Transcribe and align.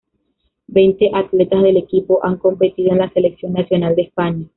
Veinte 0.65 1.11
atletas 1.13 1.61
del 1.61 1.77
equipo 1.77 2.25
han 2.25 2.37
competido 2.37 2.91
en 2.91 2.97
la 2.97 3.11
Selección 3.13 3.53
Nacional 3.53 3.95
de 3.95 4.01
España. 4.01 4.47